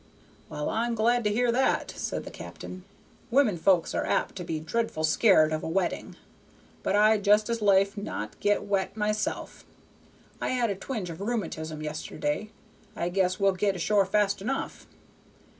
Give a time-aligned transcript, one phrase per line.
[0.49, 2.85] "Well, I'm glad to hear that," said the cap'n.
[3.29, 6.15] "Women folks are apt to be dreadful scared of a wetting;
[6.81, 9.63] but I'd just as lief not get wet myself.
[10.41, 12.49] I had a twinge of rheumatism yesterday.
[12.95, 14.87] I guess we'll get ashore fast enough.